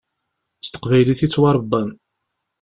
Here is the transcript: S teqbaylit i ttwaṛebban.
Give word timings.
S 0.61 0.67
teqbaylit 0.69 1.21
i 1.25 1.27
ttwaṛebban. 1.27 1.89